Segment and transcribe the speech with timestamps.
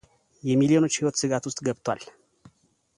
[0.49, 2.01] የሚሊዮኖች ህይወት ስጋት ውስጥ ገብቷል